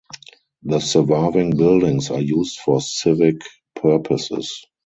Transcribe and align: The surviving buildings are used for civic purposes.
The 0.63 0.79
surviving 0.79 1.55
buildings 1.55 2.09
are 2.09 2.19
used 2.19 2.57
for 2.61 2.81
civic 2.81 3.35
purposes. 3.75 4.65